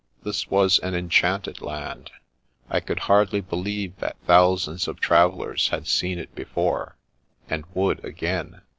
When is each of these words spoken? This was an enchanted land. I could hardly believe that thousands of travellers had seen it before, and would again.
This 0.23 0.49
was 0.49 0.79
an 0.79 0.95
enchanted 0.95 1.61
land. 1.61 2.09
I 2.71 2.79
could 2.79 3.01
hardly 3.01 3.39
believe 3.39 3.95
that 3.97 4.17
thousands 4.25 4.87
of 4.87 4.99
travellers 4.99 5.67
had 5.67 5.85
seen 5.87 6.17
it 6.17 6.33
before, 6.33 6.95
and 7.47 7.65
would 7.75 8.03
again. 8.03 8.63